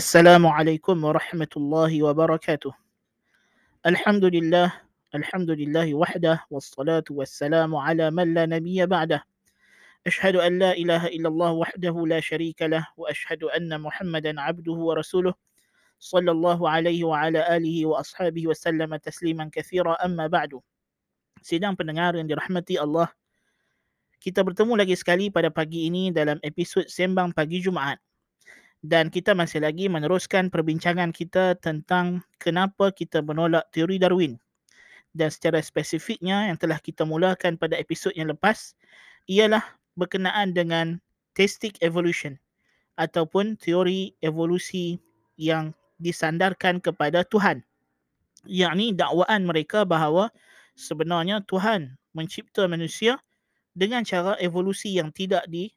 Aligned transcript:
السلام 0.00 0.46
عليكم 0.46 1.04
ورحمة 1.04 1.52
الله 1.56 1.92
وبركاته 2.02 2.72
الحمد 3.86 4.24
لله 4.24 4.72
الحمد 5.14 5.50
لله 5.50 5.94
وحده 5.94 6.40
والصلاة 6.50 7.04
والسلام 7.10 7.76
على 7.76 8.08
من 8.08 8.32
لا 8.32 8.48
نبي 8.48 8.80
بعده 8.86 9.20
أشهد 10.08 10.36
أن 10.40 10.58
لا 10.58 10.72
إله 10.72 11.12
إلا 11.12 11.28
الله 11.28 11.52
وحده 11.52 11.94
لا 12.06 12.20
شريك 12.20 12.62
له 12.62 12.88
وأشهد 12.96 13.44
أن 13.52 13.76
محمدا 13.76 14.40
عبده 14.40 14.72
ورسوله 14.72 15.34
صلى 16.00 16.30
الله 16.30 16.70
عليه 16.70 17.04
وعلى 17.04 17.56
آله 17.56 17.86
وأصحابه 17.86 18.46
وسلم 18.48 18.96
تسليما 18.96 19.52
كثيرا 19.52 19.92
أما 20.00 20.32
بعد 20.32 20.64
سيدان 21.44 21.76
pendengar 21.76 22.16
yang 22.16 22.24
dirahmati 22.24 22.80
Allah 22.80 23.12
kita 24.16 24.40
bertemu 24.40 24.80
lagi 24.80 24.96
sekali 24.96 25.28
pada 25.28 25.52
pagi 25.52 25.92
ini 25.92 26.08
dalam 26.08 26.40
episod 26.40 26.88
Sembang 26.88 27.36
Pagi 27.36 27.60
Jumaat 27.60 28.00
dan 28.80 29.12
kita 29.12 29.36
masih 29.36 29.60
lagi 29.60 29.92
meneruskan 29.92 30.48
perbincangan 30.48 31.12
kita 31.12 31.52
tentang 31.60 32.24
kenapa 32.40 32.88
kita 32.88 33.20
menolak 33.20 33.68
teori 33.76 34.00
Darwin. 34.00 34.40
Dan 35.12 35.28
secara 35.28 35.60
spesifiknya 35.60 36.48
yang 36.48 36.56
telah 36.56 36.80
kita 36.80 37.04
mulakan 37.04 37.60
pada 37.60 37.76
episod 37.76 38.14
yang 38.16 38.32
lepas 38.32 38.72
ialah 39.28 39.60
berkenaan 40.00 40.56
dengan 40.56 40.96
theistic 41.36 41.76
evolution 41.84 42.40
ataupun 42.96 43.60
teori 43.60 44.16
evolusi 44.24 44.96
yang 45.36 45.76
disandarkan 46.00 46.80
kepada 46.80 47.20
Tuhan. 47.28 47.60
Yakni 48.48 48.96
dakwaan 48.96 49.44
mereka 49.44 49.84
bahawa 49.84 50.32
sebenarnya 50.72 51.44
Tuhan 51.44 52.00
mencipta 52.16 52.64
manusia 52.64 53.20
dengan 53.76 54.00
cara 54.08 54.40
evolusi 54.40 54.96
yang 54.96 55.12
tidak 55.12 55.44
di, 55.52 55.68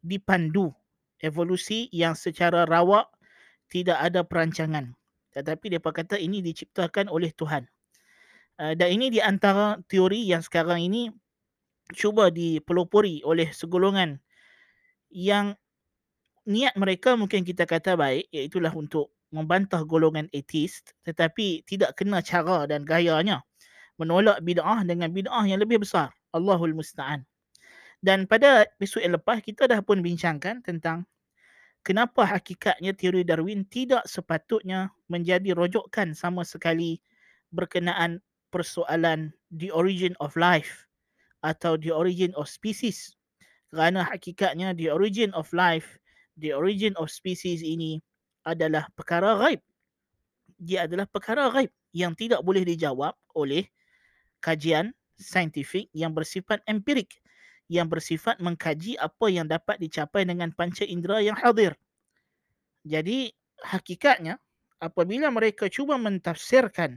dipandu. 0.00 0.72
Evolusi 1.18 1.90
yang 1.90 2.14
secara 2.14 2.64
rawak 2.64 3.10
tidak 3.68 3.98
ada 3.98 4.22
perancangan. 4.22 4.94
Tetapi 5.34 5.70
mereka 5.70 5.90
kata 5.92 6.16
ini 6.16 6.40
diciptakan 6.40 7.10
oleh 7.10 7.34
Tuhan. 7.34 7.66
Uh, 8.58 8.74
dan 8.74 8.90
ini 8.90 9.10
di 9.10 9.20
antara 9.22 9.78
teori 9.86 10.26
yang 10.26 10.42
sekarang 10.42 10.82
ini 10.82 11.10
cuba 11.94 12.28
dipelopori 12.28 13.22
oleh 13.24 13.48
segolongan 13.54 14.18
yang 15.08 15.56
niat 16.44 16.76
mereka 16.76 17.16
mungkin 17.16 17.46
kita 17.46 17.64
kata 17.64 17.96
baik 17.96 18.28
iaitulah 18.28 18.74
untuk 18.76 19.14
membantah 19.32 19.84
golongan 19.84 20.28
ateist 20.36 20.92
tetapi 21.06 21.64
tidak 21.64 21.96
kena 21.96 22.20
cara 22.20 22.68
dan 22.68 22.84
gayanya 22.84 23.40
menolak 23.98 24.40
bid'ah 24.46 24.86
dengan 24.86 25.10
bid'ah 25.10 25.44
yang 25.44 25.60
lebih 25.60 25.82
besar. 25.82 26.14
Allahul 26.32 26.72
Musta'an. 26.72 27.26
Dan 27.98 28.30
pada 28.30 28.62
episod 28.78 29.02
yang 29.02 29.18
lepas 29.18 29.42
kita 29.42 29.66
dah 29.66 29.82
pun 29.82 29.98
bincangkan 29.98 30.62
tentang 30.62 31.02
kenapa 31.82 32.22
hakikatnya 32.22 32.94
teori 32.94 33.26
Darwin 33.26 33.66
tidak 33.66 34.06
sepatutnya 34.06 34.94
menjadi 35.10 35.50
rojokan 35.50 36.14
sama 36.14 36.46
sekali 36.46 37.02
berkenaan 37.50 38.22
persoalan 38.54 39.34
the 39.50 39.74
origin 39.74 40.14
of 40.22 40.38
life 40.38 40.86
atau 41.42 41.74
the 41.74 41.90
origin 41.90 42.30
of 42.38 42.46
species. 42.46 43.18
Kerana 43.68 44.06
hakikatnya 44.06 44.78
the 44.78 44.88
origin 44.94 45.34
of 45.34 45.50
life, 45.50 45.98
the 46.38 46.54
origin 46.54 46.94
of 46.96 47.10
species 47.10 47.66
ini 47.66 47.98
adalah 48.46 48.86
perkara 48.94 49.34
gaib. 49.42 49.60
Dia 50.62 50.86
adalah 50.86 51.04
perkara 51.10 51.50
gaib 51.50 51.74
yang 51.90 52.14
tidak 52.14 52.46
boleh 52.46 52.62
dijawab 52.62 53.12
oleh 53.34 53.66
kajian 54.38 54.94
saintifik 55.18 55.90
yang 55.90 56.14
bersifat 56.14 56.62
empirik 56.70 57.18
yang 57.68 57.88
bersifat 57.88 58.40
mengkaji 58.40 58.96
apa 58.96 59.26
yang 59.28 59.44
dapat 59.44 59.76
dicapai 59.80 60.24
dengan 60.24 60.48
panca 60.52 60.84
indera 60.88 61.20
yang 61.20 61.36
hadir. 61.36 61.76
Jadi 62.88 63.32
hakikatnya 63.60 64.40
apabila 64.80 65.28
mereka 65.28 65.68
cuba 65.68 66.00
mentafsirkan 66.00 66.96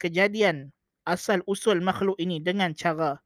kejadian 0.00 0.72
asal 1.04 1.44
usul 1.44 1.84
makhluk 1.84 2.16
ini 2.16 2.40
dengan 2.40 2.72
cara 2.72 3.20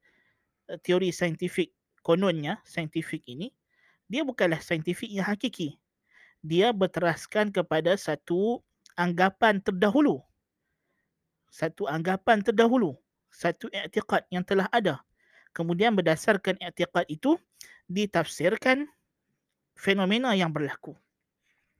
eh, 0.66 0.78
teori 0.82 1.14
saintifik 1.14 1.70
kononnya 2.02 2.58
saintifik 2.66 3.22
ini 3.30 3.54
dia 4.10 4.20
bukanlah 4.26 4.60
saintifik 4.60 5.08
yang 5.08 5.24
hakiki. 5.24 5.80
Dia 6.44 6.76
berteraskan 6.76 7.48
kepada 7.48 7.96
satu 7.96 8.60
anggapan 9.00 9.64
terdahulu. 9.64 10.20
Satu 11.48 11.88
anggapan 11.88 12.44
terdahulu 12.44 13.00
satu 13.34 13.66
i'tiqad 13.74 14.22
yang 14.30 14.46
telah 14.46 14.70
ada. 14.70 15.02
Kemudian 15.54 15.94
berdasarkan 15.94 16.58
i'tiqad 16.58 17.06
itu 17.06 17.38
ditafsirkan 17.86 18.90
fenomena 19.78 20.34
yang 20.34 20.50
berlaku. 20.50 20.98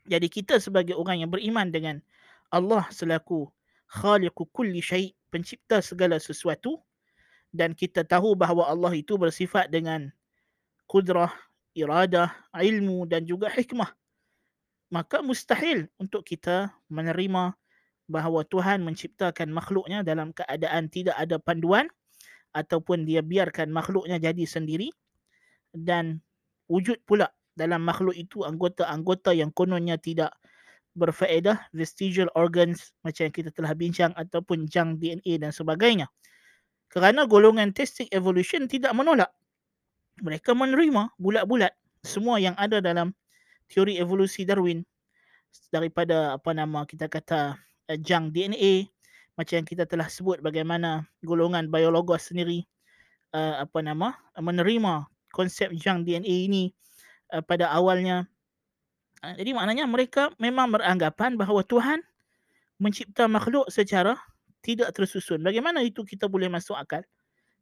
Jadi 0.06 0.30
kita 0.30 0.62
sebagai 0.62 0.94
orang 0.94 1.26
yang 1.26 1.30
beriman 1.32 1.74
dengan 1.74 1.98
Allah 2.54 2.86
selaku 2.94 3.50
khaliqu 3.90 4.46
kulli 4.54 4.78
syai' 4.78 5.16
pencipta 5.32 5.82
segala 5.82 6.22
sesuatu 6.22 6.78
dan 7.50 7.74
kita 7.74 8.06
tahu 8.06 8.38
bahawa 8.38 8.70
Allah 8.70 8.92
itu 8.94 9.18
bersifat 9.18 9.70
dengan 9.70 10.12
kudrah, 10.86 11.32
iradah, 11.74 12.30
ilmu 12.54 13.10
dan 13.10 13.26
juga 13.26 13.50
hikmah. 13.50 13.90
Maka 14.92 15.24
mustahil 15.24 15.90
untuk 15.98 16.22
kita 16.22 16.70
menerima 16.86 17.56
bahawa 18.06 18.44
Tuhan 18.46 18.84
menciptakan 18.84 19.48
makhluknya 19.50 20.04
dalam 20.04 20.30
keadaan 20.30 20.92
tidak 20.92 21.16
ada 21.16 21.40
panduan 21.40 21.88
ataupun 22.54 23.02
dia 23.04 23.20
biarkan 23.20 23.68
makhluknya 23.74 24.22
jadi 24.22 24.46
sendiri 24.46 24.94
dan 25.74 26.22
wujud 26.70 27.02
pula 27.04 27.34
dalam 27.58 27.82
makhluk 27.82 28.14
itu 28.14 28.46
anggota-anggota 28.46 29.34
yang 29.34 29.50
kononnya 29.50 29.98
tidak 29.98 30.34
berfaedah 30.94 31.58
vestigial 31.74 32.30
organs 32.38 32.94
macam 33.02 33.26
yang 33.26 33.34
kita 33.34 33.50
telah 33.50 33.74
bincang 33.74 34.14
ataupun 34.14 34.70
jang 34.70 34.94
DNA 34.94 35.42
dan 35.42 35.50
sebagainya. 35.50 36.06
Kerana 36.86 37.26
golongan 37.26 37.74
testing 37.74 38.06
evolution 38.14 38.70
tidak 38.70 38.94
menolak 38.94 39.34
mereka 40.22 40.54
menerima 40.54 41.10
bulat-bulat 41.18 41.74
semua 42.06 42.38
yang 42.38 42.54
ada 42.54 42.78
dalam 42.78 43.10
teori 43.66 43.98
evolusi 43.98 44.46
Darwin 44.46 44.86
daripada 45.74 46.38
apa 46.38 46.54
nama 46.54 46.86
kita 46.86 47.10
kata 47.10 47.58
uh, 47.90 47.98
jang 47.98 48.30
DNA 48.30 48.93
macam 49.34 49.54
yang 49.62 49.68
kita 49.68 49.84
telah 49.84 50.06
sebut 50.06 50.38
bagaimana 50.38 51.02
golongan 51.26 51.66
biologos 51.66 52.30
sendiri 52.30 52.62
uh, 53.34 53.66
apa 53.66 53.82
nama 53.82 54.14
menerima 54.38 55.10
konsep 55.34 55.74
jang 55.74 56.06
DNA 56.06 56.46
ini 56.50 56.64
uh, 57.34 57.42
pada 57.42 57.70
awalnya. 57.74 58.30
Uh, 59.20 59.34
jadi 59.34 59.50
maknanya 59.58 59.90
mereka 59.90 60.30
memang 60.38 60.70
beranggapan 60.70 61.34
bahawa 61.34 61.66
Tuhan 61.66 61.98
mencipta 62.78 63.26
makhluk 63.26 63.66
secara 63.70 64.14
tidak 64.62 64.94
tersusun. 64.94 65.42
Bagaimana 65.42 65.82
itu 65.82 66.06
kita 66.06 66.30
boleh 66.30 66.48
masuk 66.48 66.78
akal? 66.78 67.02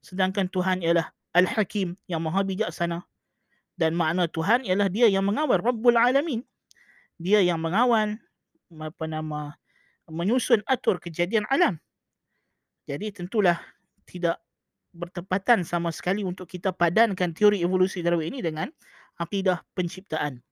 Sedangkan 0.05 0.47
Tuhan 0.53 0.85
ialah 0.85 1.11
Al-Hakim 1.33 1.97
yang 2.07 2.21
maha 2.23 2.45
bijaksana. 2.45 3.03
Dan 3.75 3.97
makna 3.97 4.29
Tuhan 4.29 4.69
ialah 4.69 4.87
dia 4.93 5.09
yang 5.09 5.25
mengawal 5.25 5.59
Rabbul 5.59 5.97
Alamin. 5.97 6.45
Dia 7.17 7.41
yang 7.41 7.59
mengawal 7.59 8.21
apa 8.73 9.05
nama 9.09 9.57
menyusun 10.11 10.65
atur 10.67 10.99
kejadian 10.99 11.47
alam. 11.53 11.79
Jadi 12.87 13.15
tentulah 13.15 13.61
tidak 14.09 14.43
bertepatan 14.93 15.65
sama 15.65 15.89
sekali 15.89 16.21
untuk 16.27 16.51
kita 16.51 16.75
padankan 16.75 17.33
teori 17.33 17.65
evolusi 17.65 18.05
Darwin 18.05 18.35
ini 18.35 18.45
dengan 18.45 18.69
akidah 19.17 19.65
penciptaan. 19.73 20.43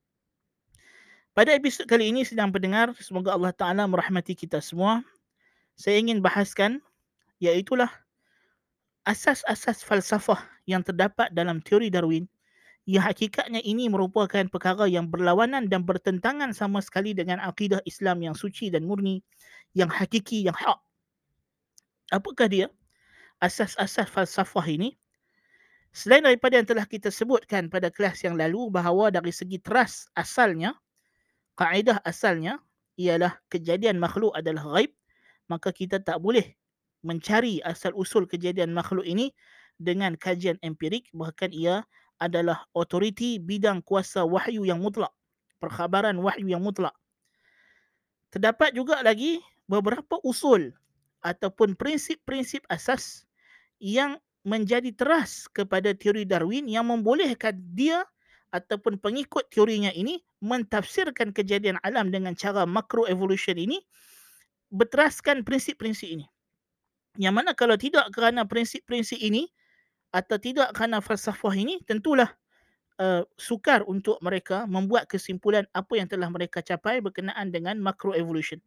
Pada 1.30 1.54
episod 1.54 1.86
kali 1.86 2.10
ini 2.10 2.26
sedang 2.26 2.50
pendengar, 2.50 2.90
semoga 2.98 3.36
Allah 3.36 3.54
Ta'ala 3.54 3.86
merahmati 3.86 4.34
kita 4.34 4.58
semua. 4.58 5.04
Saya 5.78 6.02
ingin 6.02 6.18
bahaskan 6.18 6.82
iaitulah 7.38 7.88
asas-asas 9.06 9.80
falsafah 9.80 10.42
yang 10.66 10.84
terdapat 10.84 11.30
dalam 11.32 11.62
teori 11.62 11.88
Darwin 11.88 12.26
yang 12.90 13.06
hakikatnya 13.06 13.62
ini 13.62 13.86
merupakan 13.86 14.42
perkara 14.50 14.90
yang 14.90 15.06
berlawanan 15.06 15.70
dan 15.70 15.86
bertentangan 15.86 16.50
sama 16.50 16.82
sekali 16.82 17.14
dengan 17.14 17.38
akidah 17.38 17.78
Islam 17.86 18.18
yang 18.18 18.34
suci 18.34 18.66
dan 18.66 18.82
murni, 18.82 19.22
yang 19.78 19.86
hakiki, 19.86 20.42
yang 20.42 20.58
hak. 20.58 20.82
Apakah 22.10 22.50
dia? 22.50 22.66
Asas-asas 23.38 24.10
falsafah 24.10 24.66
ini. 24.66 24.98
Selain 25.94 26.26
daripada 26.26 26.58
yang 26.58 26.66
telah 26.66 26.82
kita 26.82 27.14
sebutkan 27.14 27.70
pada 27.70 27.94
kelas 27.94 28.26
yang 28.26 28.34
lalu 28.34 28.66
bahawa 28.74 29.14
dari 29.14 29.30
segi 29.30 29.62
teras 29.62 30.10
asalnya, 30.18 30.74
kaedah 31.54 32.02
asalnya 32.02 32.58
ialah 32.98 33.38
kejadian 33.54 34.02
makhluk 34.02 34.34
adalah 34.34 34.66
gaib, 34.66 34.90
maka 35.46 35.70
kita 35.70 36.02
tak 36.02 36.18
boleh 36.18 36.58
mencari 37.06 37.62
asal-usul 37.62 38.26
kejadian 38.26 38.74
makhluk 38.74 39.06
ini 39.06 39.30
dengan 39.78 40.18
kajian 40.18 40.58
empirik, 40.66 41.06
bahkan 41.14 41.54
ia 41.54 41.86
adalah 42.20 42.68
otoriti 42.76 43.40
bidang 43.40 43.80
kuasa 43.80 44.22
wahyu 44.22 44.68
yang 44.68 44.78
mutlak. 44.78 45.10
Perkhabaran 45.58 46.20
wahyu 46.20 46.46
yang 46.52 46.60
mutlak. 46.60 46.92
Terdapat 48.30 48.76
juga 48.76 49.00
lagi 49.00 49.42
beberapa 49.66 50.20
usul 50.22 50.70
ataupun 51.24 51.74
prinsip-prinsip 51.74 52.62
asas 52.68 53.24
yang 53.80 54.20
menjadi 54.44 54.92
teras 54.94 55.48
kepada 55.50 55.92
teori 55.92 56.24
Darwin 56.24 56.68
yang 56.68 56.88
membolehkan 56.88 57.56
dia 57.76 58.04
ataupun 58.50 58.98
pengikut 58.98 59.46
teorinya 59.52 59.92
ini 59.92 60.20
mentafsirkan 60.40 61.30
kejadian 61.30 61.76
alam 61.84 62.08
dengan 62.08 62.32
cara 62.32 62.64
macro 62.64 63.04
evolution 63.06 63.56
ini 63.56 63.78
berteraskan 64.72 65.42
prinsip-prinsip 65.44 66.08
ini. 66.08 66.26
Yang 67.18 67.34
mana 67.34 67.50
kalau 67.52 67.74
tidak 67.74 68.06
kerana 68.14 68.46
prinsip-prinsip 68.46 69.18
ini 69.18 69.50
atau 70.10 70.36
tidak 70.42 70.74
kerana 70.74 70.98
falsafah 70.98 71.54
ini 71.54 71.78
tentulah 71.86 72.34
uh, 72.98 73.22
sukar 73.38 73.86
untuk 73.86 74.18
mereka 74.20 74.66
membuat 74.66 75.06
kesimpulan 75.06 75.64
apa 75.70 75.96
yang 75.96 76.10
telah 76.10 76.26
mereka 76.28 76.60
capai 76.60 76.98
berkenaan 76.98 77.54
dengan 77.54 77.78
macro 77.78 78.12
evolution. 78.12 78.58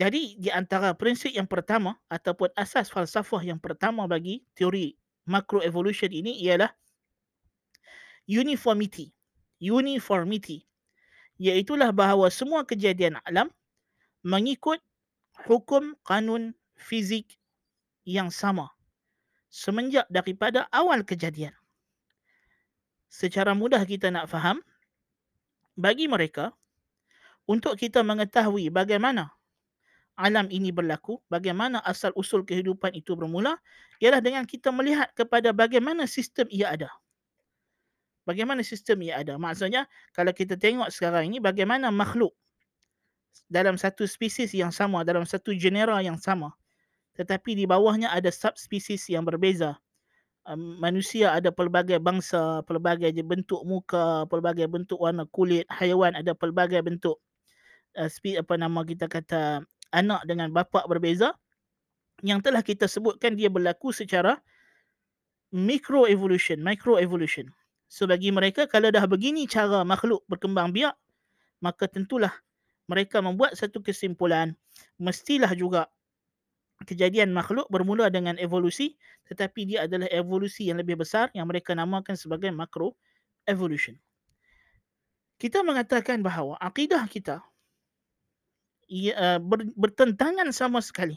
Jadi 0.00 0.40
di 0.40 0.48
antara 0.48 0.96
prinsip 0.96 1.36
yang 1.36 1.44
pertama 1.44 2.00
ataupun 2.08 2.48
asas 2.56 2.88
falsafah 2.88 3.44
yang 3.44 3.60
pertama 3.60 4.08
bagi 4.08 4.40
teori 4.56 4.96
macro 5.28 5.60
evolution 5.60 6.08
ini 6.08 6.40
ialah 6.40 6.72
uniformity. 8.24 9.12
Uniformity. 9.60 10.64
Iaitulah 11.36 11.92
bahawa 11.92 12.32
semua 12.32 12.64
kejadian 12.64 13.20
alam 13.28 13.52
mengikut 14.24 14.80
hukum 15.44 15.92
kanun 16.04 16.56
fizik 16.80 17.36
yang 18.08 18.32
sama 18.32 18.72
semenjak 19.50 20.06
daripada 20.08 20.70
awal 20.70 21.02
kejadian. 21.04 21.52
Secara 23.10 23.52
mudah 23.52 23.82
kita 23.82 24.08
nak 24.08 24.30
faham, 24.30 24.62
bagi 25.74 26.06
mereka, 26.06 26.54
untuk 27.50 27.74
kita 27.74 28.06
mengetahui 28.06 28.70
bagaimana 28.70 29.34
alam 30.14 30.46
ini 30.52 30.70
berlaku, 30.70 31.18
bagaimana 31.26 31.82
asal 31.82 32.14
usul 32.14 32.46
kehidupan 32.46 32.94
itu 32.94 33.18
bermula, 33.18 33.58
ialah 33.98 34.22
dengan 34.22 34.46
kita 34.46 34.70
melihat 34.70 35.10
kepada 35.18 35.50
bagaimana 35.50 36.06
sistem 36.06 36.46
ia 36.52 36.70
ada 36.70 36.92
bagaimana 38.30 38.62
sistem 38.62 39.02
ia 39.02 39.18
ada. 39.18 39.34
Maksudnya 39.34 39.90
kalau 40.14 40.30
kita 40.30 40.54
tengok 40.54 40.86
sekarang 40.94 41.26
ini 41.26 41.42
bagaimana 41.42 41.90
makhluk 41.90 42.30
dalam 43.50 43.74
satu 43.74 44.06
spesies 44.06 44.54
yang 44.54 44.70
sama, 44.70 45.02
dalam 45.02 45.26
satu 45.26 45.50
genera 45.58 45.98
yang 45.98 46.14
sama. 46.20 46.54
Tetapi 47.18 47.58
di 47.58 47.64
bawahnya 47.66 48.12
ada 48.12 48.30
subspesies 48.30 49.08
yang 49.10 49.26
berbeza. 49.26 49.78
Manusia 50.56 51.36
ada 51.36 51.52
pelbagai 51.52 52.00
bangsa, 52.00 52.64
pelbagai 52.64 53.12
bentuk 53.22 53.62
muka, 53.62 54.24
pelbagai 54.26 54.66
bentuk 54.66 54.98
warna 54.98 55.28
kulit. 55.30 55.68
Haiwan 55.68 56.16
ada 56.16 56.34
pelbagai 56.34 56.80
bentuk 56.82 57.20
uh, 57.94 58.08
apa 58.10 58.54
nama 58.56 58.80
kita 58.82 59.06
kata 59.06 59.62
anak 59.94 60.20
dengan 60.26 60.50
bapa 60.50 60.86
berbeza. 60.88 61.36
Yang 62.24 62.50
telah 62.50 62.62
kita 62.64 62.84
sebutkan 62.88 63.36
dia 63.36 63.48
berlaku 63.52 63.94
secara 63.94 64.40
micro 65.52 66.06
evolution, 66.06 66.62
micro 66.62 66.98
evolution. 66.98 67.50
So 67.90 68.06
bagi 68.06 68.30
mereka 68.30 68.70
kalau 68.70 68.90
dah 68.94 69.02
begini 69.06 69.50
cara 69.50 69.82
makhluk 69.82 70.22
berkembang 70.30 70.70
biak, 70.70 70.94
maka 71.58 71.90
tentulah 71.90 72.32
mereka 72.86 73.22
membuat 73.22 73.54
satu 73.54 73.82
kesimpulan 73.82 74.54
mestilah 74.98 75.50
juga 75.54 75.86
kejadian 76.88 77.32
makhluk 77.34 77.68
bermula 77.68 78.08
dengan 78.08 78.40
evolusi 78.40 78.96
tetapi 79.28 79.68
dia 79.68 79.86
adalah 79.86 80.08
evolusi 80.10 80.66
yang 80.72 80.80
lebih 80.80 80.98
besar 80.98 81.28
yang 81.36 81.46
mereka 81.46 81.76
namakan 81.76 82.18
sebagai 82.18 82.50
macro 82.50 82.96
evolution. 83.46 83.94
Kita 85.40 85.64
mengatakan 85.64 86.20
bahawa 86.20 86.60
akidah 86.60 87.06
kita 87.08 87.40
ia, 88.90 89.14
uh, 89.14 89.38
ber, 89.38 89.64
bertentangan 89.78 90.50
sama 90.50 90.82
sekali 90.82 91.16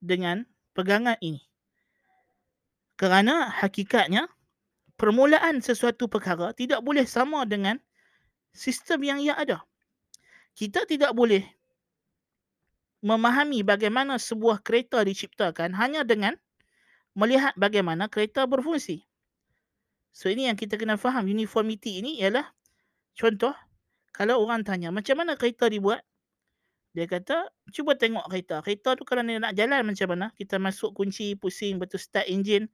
dengan 0.00 0.48
pegangan 0.72 1.14
ini. 1.20 1.44
Kerana 2.96 3.52
hakikatnya 3.52 4.26
permulaan 4.96 5.60
sesuatu 5.60 6.08
perkara 6.08 6.56
tidak 6.56 6.80
boleh 6.80 7.04
sama 7.04 7.44
dengan 7.44 7.76
sistem 8.56 9.04
yang 9.04 9.18
ia 9.20 9.36
ada. 9.36 9.60
Kita 10.56 10.84
tidak 10.88 11.12
boleh 11.12 11.44
memahami 13.00 13.64
bagaimana 13.64 14.20
sebuah 14.20 14.60
kereta 14.60 15.00
diciptakan 15.00 15.72
hanya 15.76 16.04
dengan 16.04 16.36
melihat 17.16 17.56
bagaimana 17.56 18.06
kereta 18.12 18.44
berfungsi. 18.44 19.04
So 20.12 20.28
ini 20.28 20.50
yang 20.50 20.58
kita 20.58 20.76
kena 20.76 21.00
faham 21.00 21.26
uniformity 21.26 22.02
ini 22.02 22.20
ialah 22.20 22.44
contoh 23.16 23.54
kalau 24.12 24.42
orang 24.42 24.66
tanya 24.66 24.92
macam 24.92 25.22
mana 25.22 25.38
kereta 25.38 25.70
dibuat 25.70 26.02
dia 26.90 27.06
kata 27.06 27.46
cuba 27.70 27.94
tengok 27.94 28.26
kereta. 28.26 28.58
Kereta 28.66 28.98
tu 28.98 29.06
kalau 29.06 29.22
nak 29.22 29.54
jalan 29.54 29.86
macam 29.86 30.08
mana? 30.10 30.26
Kita 30.34 30.58
masuk 30.58 30.90
kunci 30.98 31.38
pusing 31.38 31.78
betul 31.78 32.02
start 32.02 32.26
engine 32.26 32.66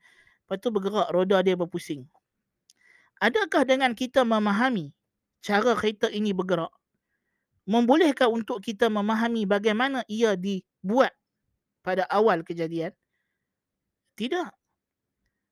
lepas 0.47 0.63
tu 0.63 0.71
bergerak 0.71 1.11
roda 1.11 1.43
dia 1.43 1.59
berpusing. 1.59 2.07
Adakah 3.19 3.67
dengan 3.67 3.99
kita 3.99 4.23
memahami 4.23 4.95
cara 5.43 5.75
kereta 5.75 6.07
ini 6.07 6.31
bergerak, 6.31 6.71
membolehkan 7.67 8.31
untuk 8.31 8.63
kita 8.63 8.87
memahami 8.87 9.45
bagaimana 9.45 10.07
ia 10.07 10.39
dibuat 10.39 11.13
pada 11.83 12.07
awal 12.07 12.47
kejadian? 12.47 12.95
Tidak. 14.17 14.49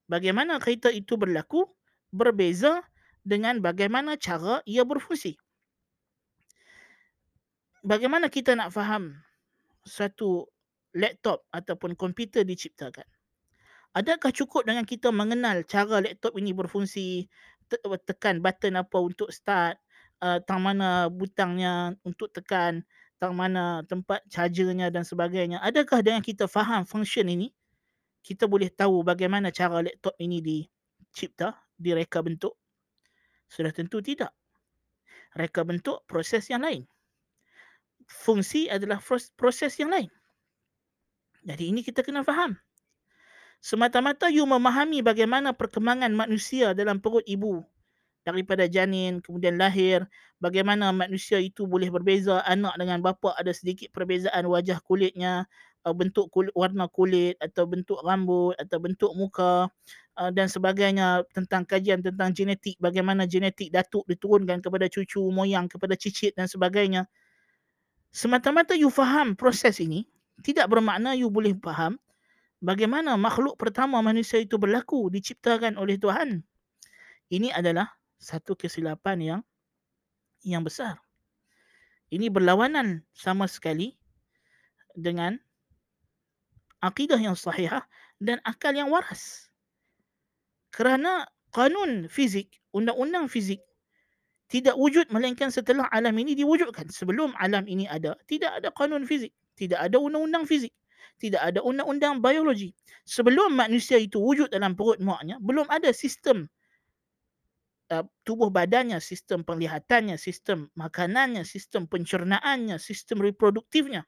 Bagaimana 0.09 0.63
kereta 0.63 0.89
itu 0.89 1.19
berlaku 1.19 1.67
berbeza 2.15 2.87
dengan 3.27 3.59
bagaimana 3.59 4.15
cara 4.15 4.63
ia 4.65 4.87
berfungsi. 4.87 5.35
Bagaimana 7.85 8.33
kita 8.33 8.57
nak 8.57 8.73
faham 8.73 9.13
satu 9.85 10.49
laptop 10.97 11.45
ataupun 11.53 11.99
komputer 11.99 12.47
diciptakan? 12.47 13.05
Adakah 13.95 14.33
cukup 14.33 14.65
dengan 14.67 14.89
kita 14.89 15.13
mengenal 15.13 15.63
cara 15.69 16.01
laptop 16.01 16.35
ini 16.41 16.51
berfungsi, 16.51 17.29
tekan 18.09 18.41
button 18.41 18.75
apa 18.81 18.99
untuk 18.99 19.29
start, 19.31 19.79
uh, 20.25 20.41
tang 20.41 20.65
mana 20.65 21.13
butangnya 21.13 21.93
untuk 22.01 22.33
tekan, 22.33 22.81
tang 23.21 23.37
mana 23.37 23.85
tempat 23.85 24.25
chargernya 24.33 24.89
dan 24.89 25.05
sebagainya. 25.05 25.61
Adakah 25.61 26.01
dengan 26.01 26.25
kita 26.25 26.49
faham 26.49 26.89
function 26.89 27.29
ini, 27.29 27.53
kita 28.25 28.49
boleh 28.49 28.73
tahu 28.73 29.05
bagaimana 29.05 29.53
cara 29.53 29.85
laptop 29.85 30.17
ini 30.17 30.41
dicipta, 30.41 31.53
direka 31.77 32.25
bentuk? 32.25 32.57
Sudah 33.53 33.71
tentu 33.77 34.01
tidak. 34.01 34.33
Reka 35.37 35.67
bentuk 35.69 36.09
proses 36.09 36.49
yang 36.49 36.65
lain. 36.65 36.89
Fungsi 38.09 38.73
adalah 38.73 39.03
proses 39.37 39.77
yang 39.77 39.93
lain. 39.93 40.09
Jadi 41.45 41.69
ini 41.69 41.85
kita 41.85 42.01
kena 42.01 42.25
faham 42.25 42.57
semata-mata 43.65 44.29
you 44.29 44.45
memahami 44.45 45.01
bagaimana 45.01 45.57
perkembangan 45.57 46.13
manusia 46.13 46.77
dalam 46.77 47.01
perut 47.01 47.25
ibu 47.25 47.65
daripada 48.25 48.65
janin 48.65 49.21
kemudian 49.21 49.61
lahir 49.61 50.09
bagaimana 50.41 50.91
manusia 50.91 51.37
itu 51.39 51.69
boleh 51.69 51.93
berbeza 51.93 52.41
anak 52.49 52.75
dengan 52.81 53.05
bapa 53.05 53.37
ada 53.37 53.53
sedikit 53.53 53.93
perbezaan 53.93 54.49
wajah 54.49 54.81
kulitnya 54.81 55.45
uh, 55.85 55.93
bentuk 55.93 56.33
kulit, 56.33 56.51
warna 56.57 56.89
kulit 56.89 57.37
atau 57.39 57.69
bentuk 57.69 58.01
rambut 58.01 58.57
atau 58.57 58.81
bentuk 58.81 59.13
muka 59.13 59.69
uh, 60.17 60.31
dan 60.33 60.49
sebagainya 60.49 61.23
tentang 61.37 61.69
kajian 61.69 62.01
tentang 62.01 62.33
genetik 62.33 62.81
bagaimana 62.81 63.29
genetik 63.29 63.69
datuk 63.69 64.09
diturunkan 64.09 64.65
kepada 64.65 64.89
cucu 64.89 65.21
moyang 65.29 65.69
kepada 65.69 65.95
cicit 65.95 66.33
dan 66.35 66.49
sebagainya 66.49 67.05
semata-mata 68.11 68.73
you 68.73 68.89
faham 68.89 69.37
proses 69.37 69.79
ini 69.79 70.09
tidak 70.41 70.73
bermakna 70.73 71.13
you 71.13 71.29
boleh 71.29 71.53
faham 71.61 72.01
bagaimana 72.65 73.21
makhluk 73.21 73.61
pertama 73.61 74.01
manusia 74.01 74.41
itu 74.41 74.57
berlaku 74.57 75.13
diciptakan 75.13 75.77
oleh 75.77 76.01
Tuhan. 76.01 76.41
Ini 77.29 77.53
adalah 77.53 77.93
satu 78.25 78.57
kesilapan 78.57 79.21
yang 79.21 79.41
yang 80.41 80.65
besar. 80.65 80.97
Ini 82.09 82.33
berlawanan 82.33 83.05
sama 83.13 83.45
sekali 83.45 83.93
dengan 84.97 85.37
akidah 86.81 87.21
yang 87.21 87.37
sahihah 87.37 87.85
dan 88.25 88.41
akal 88.49 88.73
yang 88.73 88.89
waras. 88.89 89.53
Kerana 90.73 91.29
kanun 91.53 92.09
fizik, 92.09 92.61
undang-undang 92.73 93.29
fizik 93.29 93.61
tidak 94.49 94.77
wujud 94.81 95.09
melainkan 95.13 95.53
setelah 95.53 95.89
alam 95.93 96.17
ini 96.17 96.33
diwujudkan. 96.33 96.89
Sebelum 96.89 97.37
alam 97.37 97.69
ini 97.69 97.85
ada, 97.85 98.17
tidak 98.25 98.61
ada 98.61 98.73
kanun 98.73 99.05
fizik, 99.05 99.37
tidak 99.61 99.85
ada 99.85 100.01
undang-undang 100.01 100.49
fizik 100.49 100.73
tidak 101.19 101.43
ada 101.43 101.63
undang-undang 101.63 102.19
biologi. 102.19 102.75
Sebelum 103.07 103.55
manusia 103.55 104.01
itu 104.01 104.19
wujud 104.19 104.51
dalam 104.51 104.75
perut 104.75 104.99
maknya, 104.99 105.39
belum 105.39 105.69
ada 105.71 105.95
sistem 105.95 106.51
uh, 107.91 108.05
tubuh 108.25 108.49
badannya, 108.49 109.01
sistem 109.03 109.43
penglihatannya, 109.43 110.17
sistem 110.17 110.71
makanannya, 110.79 111.43
sistem 111.43 111.85
pencernaannya, 111.89 112.81
sistem 112.81 113.21
reproduktifnya. 113.21 114.07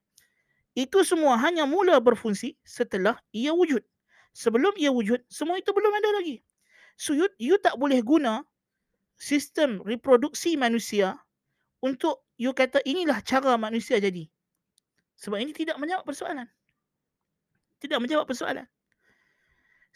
Itu 0.76 1.04
semua 1.08 1.40
hanya 1.40 1.64
mula 1.64 1.96
berfungsi 2.00 2.56
setelah 2.64 3.16
ia 3.32 3.56
wujud. 3.56 3.80
Sebelum 4.36 4.76
ia 4.76 4.92
wujud, 4.92 5.24
semua 5.32 5.56
itu 5.56 5.72
belum 5.72 5.92
ada 5.96 6.20
lagi. 6.20 6.44
So 7.00 7.16
you, 7.16 7.28
you 7.40 7.56
tak 7.56 7.80
boleh 7.80 8.04
guna 8.04 8.44
sistem 9.16 9.80
reproduksi 9.80 10.60
manusia 10.60 11.16
untuk 11.80 12.24
you 12.36 12.52
kata 12.52 12.84
inilah 12.84 13.24
cara 13.24 13.56
manusia 13.56 13.96
jadi. 13.96 14.28
Sebab 15.16 15.40
ini 15.40 15.56
tidak 15.56 15.80
menjawab 15.80 16.04
persoalan 16.04 16.44
tidak 17.80 17.98
menjawab 18.00 18.26
persoalan. 18.28 18.66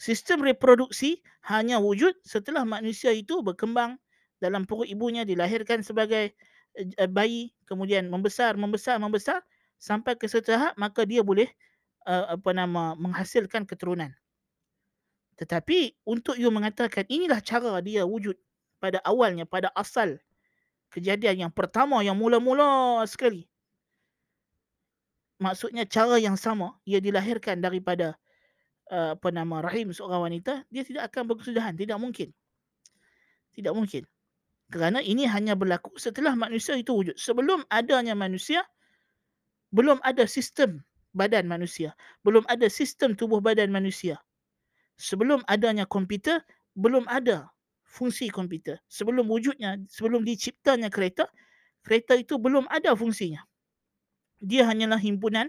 Sistem 0.00 0.40
reproduksi 0.40 1.20
hanya 1.44 1.76
wujud 1.76 2.16
setelah 2.24 2.64
manusia 2.64 3.12
itu 3.12 3.44
berkembang 3.44 4.00
dalam 4.40 4.64
perut 4.64 4.88
ibunya 4.88 5.28
dilahirkan 5.28 5.84
sebagai 5.84 6.32
uh, 6.96 7.04
bayi 7.04 7.52
kemudian 7.68 8.08
membesar 8.08 8.56
membesar 8.56 8.96
membesar 8.96 9.44
sampai 9.76 10.16
ke 10.16 10.24
satu 10.24 10.56
tahap 10.56 10.72
maka 10.80 11.04
dia 11.04 11.20
boleh 11.20 11.52
uh, 12.08 12.32
apa 12.32 12.50
nama 12.56 12.96
menghasilkan 12.96 13.68
keturunan. 13.68 14.08
Tetapi 15.36 16.00
untuk 16.08 16.40
you 16.40 16.48
mengatakan 16.48 17.04
inilah 17.12 17.44
cara 17.44 17.76
dia 17.84 18.08
wujud 18.08 18.40
pada 18.80 19.04
awalnya 19.04 19.44
pada 19.44 19.68
asal 19.76 20.16
kejadian 20.88 21.44
yang 21.44 21.52
pertama 21.52 22.00
yang 22.00 22.16
mula-mula 22.16 23.04
sekali. 23.04 23.44
Maksudnya 25.44 25.84
cara 25.84 26.16
yang 26.16 26.40
sama 26.40 26.80
ia 26.88 27.04
dilahirkan 27.04 27.60
daripada 27.60 28.16
apa 28.90 29.30
nama 29.30 29.62
rahim 29.62 29.94
seorang 29.94 30.26
wanita 30.30 30.66
dia 30.66 30.82
tidak 30.82 31.14
akan 31.14 31.30
berkesudahan 31.30 31.78
tidak 31.78 31.96
mungkin. 32.02 32.34
Tidak 33.54 33.70
mungkin. 33.70 34.02
Kerana 34.70 35.02
ini 35.02 35.26
hanya 35.26 35.54
berlaku 35.58 35.94
setelah 35.98 36.34
manusia 36.34 36.78
itu 36.78 36.94
wujud. 36.94 37.14
Sebelum 37.18 37.62
adanya 37.70 38.14
manusia 38.14 38.66
belum 39.70 40.02
ada 40.02 40.26
sistem 40.26 40.82
badan 41.14 41.46
manusia, 41.46 41.94
belum 42.26 42.42
ada 42.50 42.66
sistem 42.66 43.14
tubuh 43.14 43.38
badan 43.38 43.70
manusia 43.70 44.18
sebelum 45.00 45.40
adanya 45.48 45.88
komputer 45.88 46.44
belum 46.76 47.08
ada 47.08 47.48
fungsi 47.88 48.28
komputer 48.28 48.76
sebelum 48.84 49.24
wujudnya 49.32 49.80
sebelum 49.88 50.28
diciptanya 50.28 50.92
kereta 50.92 51.24
kereta 51.80 52.20
itu 52.20 52.36
belum 52.36 52.68
ada 52.68 52.92
fungsinya 52.92 53.40
dia 54.44 54.68
hanyalah 54.68 55.00
himpunan 55.00 55.48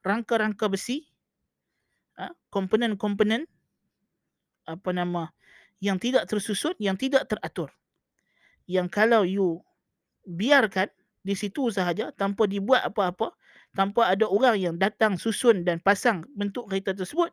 rangka-rangka 0.00 0.72
besi 0.72 1.04
ha, 2.18 2.34
komponen-komponen 2.50 3.46
apa 4.68 4.90
nama 4.92 5.30
yang 5.78 5.96
tidak 5.96 6.26
tersusun 6.26 6.74
yang 6.82 6.98
tidak 6.98 7.30
teratur 7.30 7.70
yang 8.68 8.90
kalau 8.90 9.24
you 9.24 9.62
biarkan 10.28 10.92
di 11.24 11.32
situ 11.32 11.72
sahaja 11.72 12.12
tanpa 12.12 12.44
dibuat 12.44 12.84
apa-apa 12.84 13.32
tanpa 13.72 14.12
ada 14.12 14.26
orang 14.28 14.58
yang 14.58 14.74
datang 14.76 15.16
susun 15.16 15.64
dan 15.64 15.80
pasang 15.80 16.26
bentuk 16.36 16.68
kereta 16.68 16.92
tersebut 16.92 17.32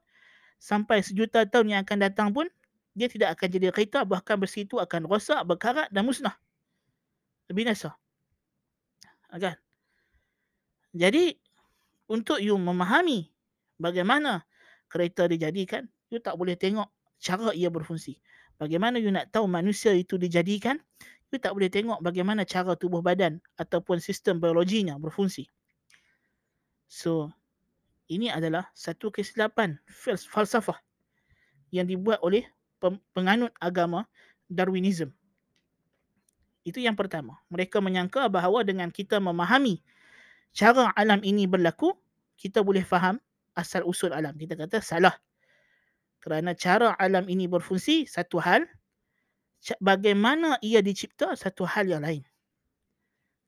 sampai 0.61 1.03
sejuta 1.03 1.43
tahun 1.43 1.75
yang 1.75 1.81
akan 1.83 1.99
datang 1.99 2.29
pun 2.31 2.47
dia 2.95 3.11
tidak 3.11 3.35
akan 3.35 3.47
jadi 3.51 3.65
kereta 3.75 4.07
bahkan 4.07 4.39
besi 4.39 4.63
itu 4.63 4.79
akan 4.79 5.03
rosak, 5.11 5.43
berkarat 5.43 5.91
dan 5.91 6.07
musnah. 6.07 6.31
Binasa. 7.51 7.91
Kan? 9.35 9.59
Jadi 10.95 11.35
untuk 12.07 12.39
you 12.39 12.55
memahami 12.55 13.27
bagaimana 13.75 14.47
kereta 14.95 15.27
dijadikan, 15.27 15.83
you 16.07 16.23
tak 16.23 16.39
boleh 16.39 16.55
tengok 16.55 16.87
cara 17.19 17.51
ia 17.51 17.67
berfungsi. 17.67 18.15
Bagaimana 18.55 18.95
you 19.03 19.11
nak 19.11 19.35
tahu 19.35 19.51
manusia 19.51 19.91
itu 19.91 20.15
dijadikan, 20.15 20.79
you 21.27 21.35
tak 21.35 21.51
boleh 21.51 21.67
tengok 21.67 21.99
bagaimana 21.99 22.47
cara 22.47 22.79
tubuh 22.79 23.03
badan 23.03 23.43
ataupun 23.59 23.99
sistem 23.99 24.39
biologinya 24.39 24.95
berfungsi. 24.95 25.51
So, 26.87 27.27
ini 28.07 28.31
adalah 28.31 28.71
satu 28.71 29.11
kesilapan 29.11 29.75
falsafah 30.31 30.79
yang 31.75 31.91
dibuat 31.91 32.23
oleh 32.23 32.47
penganut 33.11 33.51
agama 33.59 34.07
Darwinism. 34.47 35.11
Itu 36.63 36.79
yang 36.79 36.95
pertama. 36.95 37.41
Mereka 37.51 37.83
menyangka 37.83 38.31
bahawa 38.31 38.63
dengan 38.63 38.87
kita 38.87 39.19
memahami 39.19 39.83
cara 40.55 40.93
alam 40.95 41.19
ini 41.25 41.43
berlaku, 41.49 41.97
kita 42.39 42.63
boleh 42.63 42.85
faham 42.85 43.19
asal 43.55 43.87
usul 43.87 44.11
alam. 44.11 44.35
Kita 44.35 44.53
kata 44.59 44.83
salah. 44.83 45.15
Kerana 46.19 46.53
cara 46.53 46.93
alam 46.99 47.25
ini 47.31 47.47
berfungsi, 47.49 48.05
satu 48.05 48.37
hal. 48.43 48.67
Bagaimana 49.81 50.61
ia 50.61 50.83
dicipta, 50.85 51.33
satu 51.33 51.65
hal 51.65 51.89
yang 51.89 52.05
lain. 52.05 52.21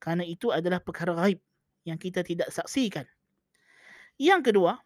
Kerana 0.02 0.26
itu 0.26 0.50
adalah 0.50 0.82
perkara 0.82 1.14
gaib 1.14 1.38
yang 1.86 2.00
kita 2.02 2.26
tidak 2.26 2.50
saksikan. 2.50 3.06
Yang 4.18 4.50
kedua, 4.50 4.82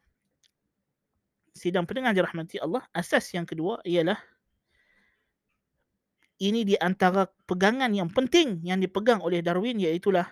sidang 1.55 1.87
pendengar 1.87 2.11
dirahmati 2.11 2.59
Allah, 2.59 2.83
asas 2.91 3.31
yang 3.31 3.47
kedua 3.47 3.79
ialah 3.87 4.19
ini 6.41 6.65
di 6.65 6.75
antara 6.81 7.29
pegangan 7.45 7.93
yang 7.93 8.09
penting 8.09 8.59
yang 8.65 8.81
dipegang 8.81 9.21
oleh 9.21 9.45
Darwin 9.45 9.77
iaitulah 9.77 10.25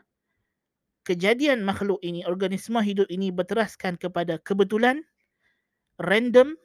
kejadian 1.03 1.63
makhluk 1.63 1.99
ini, 2.01 2.23
organisme 2.25 2.79
hidup 2.81 3.07
ini 3.11 3.29
berteraskan 3.29 3.95
kepada 3.99 4.39
kebetulan, 4.41 5.03
random, 5.99 6.55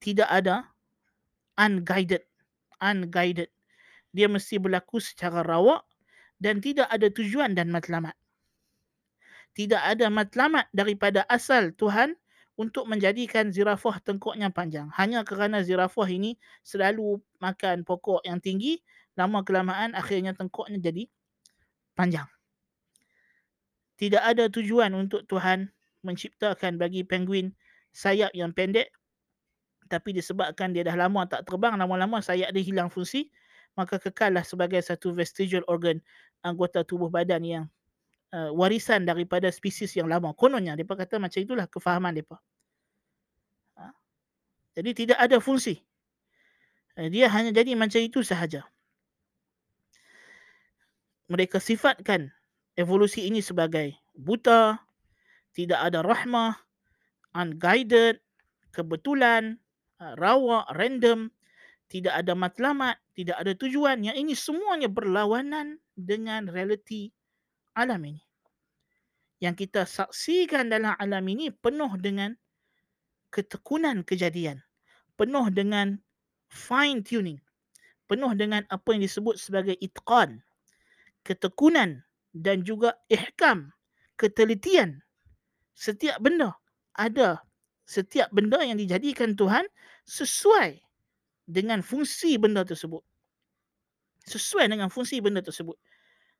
tidak 0.00 0.28
ada, 0.28 0.68
unguided. 1.60 2.24
Unguided. 2.80 3.52
Dia 4.10 4.26
mesti 4.26 4.56
berlaku 4.56 4.98
secara 4.98 5.44
rawak 5.44 5.84
dan 6.40 6.58
tidak 6.64 6.88
ada 6.88 7.12
tujuan 7.12 7.52
dan 7.52 7.68
matlamat 7.68 8.16
tidak 9.54 9.82
ada 9.82 10.06
matlamat 10.08 10.66
daripada 10.70 11.26
asal 11.26 11.74
Tuhan 11.74 12.14
untuk 12.54 12.86
menjadikan 12.86 13.50
zirafah 13.50 13.98
tengkuknya 14.04 14.52
panjang. 14.52 14.92
Hanya 14.94 15.24
kerana 15.24 15.64
zirafah 15.64 16.06
ini 16.06 16.36
selalu 16.62 17.18
makan 17.40 17.82
pokok 17.88 18.22
yang 18.24 18.38
tinggi, 18.38 18.78
lama 19.16 19.42
kelamaan 19.42 19.96
akhirnya 19.96 20.36
tengkuknya 20.36 20.78
jadi 20.78 21.08
panjang. 21.96 22.28
Tidak 24.00 24.22
ada 24.24 24.48
tujuan 24.48 24.96
untuk 24.96 25.28
Tuhan 25.28 25.68
menciptakan 26.00 26.80
bagi 26.80 27.04
penguin 27.04 27.52
sayap 27.92 28.32
yang 28.32 28.56
pendek 28.56 28.88
tapi 29.90 30.14
disebabkan 30.14 30.70
dia 30.70 30.86
dah 30.86 30.94
lama 30.94 31.26
tak 31.26 31.42
terbang, 31.42 31.74
lama-lama 31.74 32.22
sayap 32.22 32.54
dia 32.54 32.62
hilang 32.62 32.86
fungsi, 32.86 33.26
maka 33.74 33.98
kekallah 33.98 34.46
sebagai 34.46 34.78
satu 34.78 35.10
vestigial 35.10 35.66
organ 35.66 35.98
anggota 36.46 36.86
tubuh 36.86 37.10
badan 37.10 37.42
yang 37.42 37.64
uh, 38.30 38.54
warisan 38.54 39.02
daripada 39.02 39.50
spesies 39.50 39.98
yang 39.98 40.06
lama. 40.06 40.30
Kononnya, 40.38 40.78
mereka 40.78 40.94
kata 40.94 41.18
macam 41.18 41.42
itulah 41.42 41.66
kefahaman 41.66 42.14
mereka. 42.14 42.38
Ha? 43.74 43.90
Jadi 44.78 44.90
tidak 44.94 45.18
ada 45.18 45.42
fungsi. 45.42 45.82
Uh, 46.94 47.10
dia 47.10 47.26
hanya 47.26 47.50
jadi 47.50 47.74
macam 47.74 47.98
itu 47.98 48.22
sahaja. 48.22 48.62
Mereka 51.26 51.58
sifatkan 51.58 52.30
evolusi 52.80 53.28
ini 53.28 53.44
sebagai 53.44 53.92
buta, 54.16 54.80
tidak 55.52 55.80
ada 55.84 56.00
rahmah, 56.00 56.56
unguided, 57.36 58.16
kebetulan, 58.72 59.60
uh, 60.00 60.16
rawak, 60.16 60.64
random, 60.72 61.28
tidak 61.92 62.16
ada 62.16 62.32
matlamat, 62.32 62.96
tidak 63.12 63.36
ada 63.36 63.52
tujuan. 63.52 64.00
Yang 64.00 64.16
ini 64.16 64.32
semuanya 64.32 64.88
berlawanan 64.88 65.76
dengan 65.92 66.48
realiti 66.48 67.12
alam 67.76 68.00
ini. 68.08 68.22
Yang 69.40 69.68
kita 69.68 69.84
saksikan 69.84 70.72
dalam 70.72 70.96
alam 70.96 71.24
ini 71.28 71.52
penuh 71.52 71.92
dengan 72.00 72.32
ketekunan 73.32 74.04
kejadian. 74.04 74.60
Penuh 75.16 75.48
dengan 75.52 76.00
fine 76.48 77.04
tuning. 77.04 77.40
Penuh 78.08 78.32
dengan 78.36 78.66
apa 78.68 78.90
yang 78.92 79.02
disebut 79.06 79.38
sebagai 79.38 79.76
itqan. 79.80 80.42
Ketekunan 81.24 82.04
dan 82.34 82.62
juga 82.62 82.96
ihkam. 83.10 83.70
Ketelitian. 84.20 85.00
Setiap 85.72 86.20
benda 86.20 86.52
ada. 86.92 87.40
Setiap 87.88 88.30
benda 88.30 88.60
yang 88.62 88.78
dijadikan 88.78 89.34
Tuhan 89.34 89.66
sesuai 90.06 90.78
dengan 91.48 91.82
fungsi 91.82 92.38
benda 92.38 92.62
tersebut. 92.62 93.02
Sesuai 94.28 94.70
dengan 94.70 94.92
fungsi 94.92 95.18
benda 95.18 95.42
tersebut. 95.42 95.74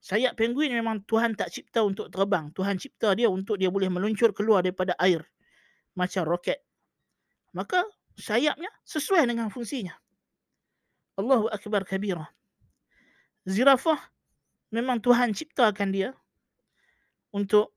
Sayap 0.00 0.38
penguin 0.38 0.73
memang 0.73 1.04
Tuhan 1.04 1.37
tak 1.37 1.52
cipta 1.52 1.85
untuk 1.85 2.09
terbang. 2.09 2.49
Tuhan 2.56 2.80
cipta 2.80 3.12
dia 3.12 3.28
untuk 3.28 3.61
dia 3.61 3.68
boleh 3.68 3.90
meluncur 3.92 4.32
keluar 4.32 4.64
daripada 4.64 4.97
air. 4.97 5.26
Macam 5.99 6.25
roket. 6.25 6.62
Maka 7.52 7.82
sayapnya 8.14 8.70
sesuai 8.87 9.26
dengan 9.26 9.50
fungsinya. 9.50 9.92
Allahu 11.18 11.50
Akbar 11.52 11.85
kabirah. 11.85 12.30
Zirafah 13.44 13.99
memang 14.70 15.02
Tuhan 15.02 15.34
ciptakan 15.34 15.90
dia 15.90 16.10
untuk 17.30 17.74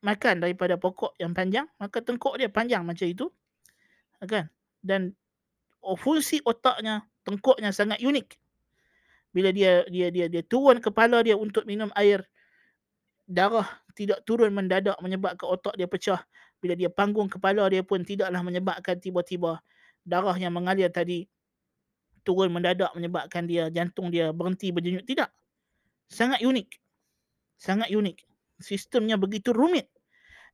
makan 0.00 0.44
daripada 0.44 0.78
pokok 0.80 1.18
yang 1.20 1.34
panjang. 1.34 1.66
Maka 1.76 2.00
tengkuk 2.00 2.38
dia 2.38 2.48
panjang 2.48 2.84
macam 2.84 3.08
itu. 3.08 3.26
Kan? 4.24 4.48
Dan 4.80 5.12
fungsi 5.82 6.40
otaknya, 6.44 7.04
tengkuknya 7.26 7.72
sangat 7.74 8.00
unik 8.00 8.38
bila 9.32 9.52
dia 9.52 9.84
dia 9.92 10.08
dia 10.08 10.26
dia 10.26 10.42
turun 10.42 10.80
kepala 10.80 11.20
dia 11.20 11.36
untuk 11.36 11.68
minum 11.68 11.92
air 11.94 12.24
darah 13.28 13.68
tidak 13.92 14.24
turun 14.24 14.48
mendadak 14.50 14.96
menyebabkan 15.04 15.44
otak 15.44 15.76
dia 15.76 15.84
pecah 15.84 16.20
bila 16.58 16.72
dia 16.72 16.88
panggung 16.88 17.28
kepala 17.28 17.68
dia 17.68 17.84
pun 17.84 18.00
tidaklah 18.00 18.40
menyebabkan 18.40 18.96
tiba-tiba 18.96 19.60
darah 20.02 20.32
yang 20.40 20.56
mengalir 20.56 20.88
tadi 20.88 21.28
turun 22.24 22.48
mendadak 22.48 22.88
menyebabkan 22.96 23.44
dia 23.44 23.68
jantung 23.68 24.08
dia 24.08 24.32
berhenti 24.32 24.72
berdenyut 24.72 25.04
tidak 25.04 25.28
sangat 26.08 26.40
unik 26.44 26.68
sangat 27.60 27.88
unik 27.92 28.24
sistemnya 28.58 29.14
begitu 29.14 29.54
rumit 29.54 29.88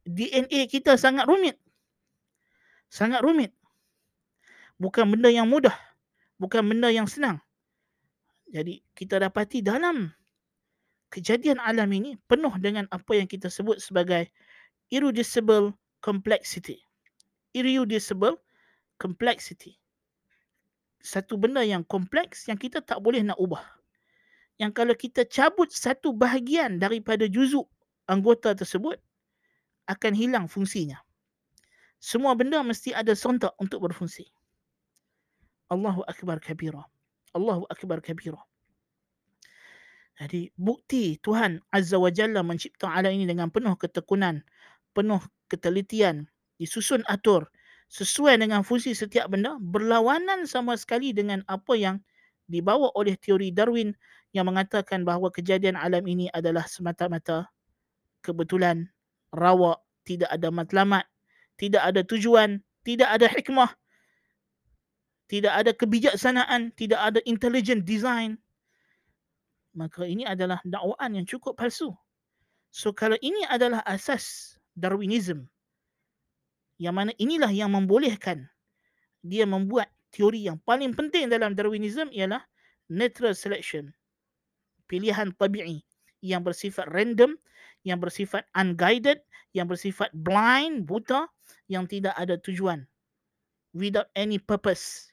DNA 0.04 0.68
kita 0.68 0.99
sangat 1.00 1.25
rumit 1.25 1.56
sangat 2.92 3.25
rumit 3.25 3.54
Bukan 4.78 5.06
benda 5.14 5.30
yang 5.30 5.46
mudah. 5.46 5.75
Bukan 6.38 6.66
benda 6.66 6.90
yang 6.90 7.06
senang. 7.06 7.38
Jadi 8.50 8.82
kita 8.94 9.23
dapati 9.23 9.62
dalam 9.62 10.11
kejadian 11.11 11.62
alam 11.62 11.90
ini 11.94 12.18
penuh 12.26 12.54
dengan 12.58 12.90
apa 12.90 13.14
yang 13.14 13.30
kita 13.30 13.46
sebut 13.46 13.78
sebagai 13.78 14.26
irreducible 14.90 15.75
complexity. 16.02 16.82
Irreducible 17.54 18.38
complexity. 18.99 19.78
Satu 20.99 21.38
benda 21.38 21.62
yang 21.62 21.87
kompleks 21.87 22.50
yang 22.50 22.58
kita 22.58 22.82
tak 22.82 22.99
boleh 22.99 23.23
nak 23.23 23.38
ubah. 23.38 23.62
Yang 24.61 24.73
kalau 24.73 24.94
kita 24.94 25.26
cabut 25.26 25.70
satu 25.75 26.14
bahagian 26.14 26.78
daripada 26.78 27.26
juzuk 27.26 27.66
anggota 28.06 28.54
tersebut, 28.54 29.00
akan 29.90 30.12
hilang 30.16 30.46
fungsinya. 30.46 31.00
Semua 32.00 32.37
benda 32.37 32.61
mesti 32.61 32.92
ada 32.92 33.16
sontak 33.16 33.56
untuk 33.56 33.84
berfungsi. 33.88 34.28
Allahu 35.73 36.04
Akbar 36.04 36.38
kabira. 36.40 36.84
Allahu 37.32 37.64
Akbar 37.73 38.04
kabira. 38.04 38.38
Jadi 40.14 40.54
bukti 40.54 41.18
Tuhan 41.18 41.58
Azza 41.75 41.99
wa 41.99 42.06
Jalla 42.12 42.46
mencipta 42.46 42.87
alam 42.87 43.11
ini 43.11 43.26
dengan 43.26 43.50
penuh 43.50 43.75
ketekunan, 43.75 44.46
penuh 44.94 45.18
ketelitian, 45.50 46.30
disusun 46.61 47.02
atur 47.11 47.50
sesuai 47.90 48.38
dengan 48.38 48.62
fungsi 48.62 48.94
setiap 48.94 49.26
benda, 49.32 49.58
berlawanan 49.58 50.46
sama 50.46 50.78
sekali 50.78 51.11
dengan 51.11 51.42
apa 51.50 51.75
yang 51.75 51.99
dibawa 52.46 52.94
oleh 52.94 53.18
teori 53.18 53.50
Darwin 53.50 53.90
yang 54.34 54.50
mengatakan 54.50 55.06
bahawa 55.06 55.30
kejadian 55.30 55.78
alam 55.78 56.02
ini 56.04 56.26
adalah 56.34 56.66
semata-mata 56.66 57.46
kebetulan, 58.26 58.90
rawak, 59.30 59.78
tidak 60.02 60.26
ada 60.34 60.50
matlamat, 60.50 61.06
tidak 61.54 61.86
ada 61.86 62.02
tujuan, 62.02 62.58
tidak 62.82 63.08
ada 63.14 63.30
hikmah, 63.30 63.70
tidak 65.30 65.54
ada 65.54 65.70
kebijaksanaan, 65.70 66.74
tidak 66.74 66.98
ada 66.98 67.22
intelligent 67.24 67.86
design, 67.86 68.36
maka 69.70 70.02
ini 70.02 70.26
adalah 70.26 70.58
dakwaan 70.66 71.14
yang 71.14 71.26
cukup 71.26 71.54
palsu. 71.54 71.94
So 72.74 72.90
kalau 72.90 73.14
ini 73.22 73.46
adalah 73.46 73.86
asas 73.86 74.58
Darwinism, 74.74 75.46
yang 76.82 76.98
mana 76.98 77.14
inilah 77.22 77.54
yang 77.54 77.70
membolehkan 77.70 78.50
dia 79.24 79.46
membuat 79.46 79.88
teori 80.12 80.44
yang 80.46 80.60
paling 80.62 80.92
penting 80.92 81.32
dalam 81.32 81.56
Darwinism 81.56 82.10
ialah 82.12 82.42
natural 82.92 83.32
selection. 83.32 83.94
Pilihan 84.90 85.32
tabi'i 85.36 85.80
yang 86.24 86.40
bersifat 86.40 86.88
random, 86.92 87.36
yang 87.84 88.00
bersifat 88.00 88.48
unguided, 88.56 89.20
yang 89.52 89.68
bersifat 89.68 90.08
blind, 90.16 90.88
buta, 90.88 91.28
yang 91.68 91.84
tidak 91.84 92.16
ada 92.16 92.40
tujuan. 92.40 92.84
Without 93.76 94.08
any 94.16 94.40
purpose. 94.40 95.10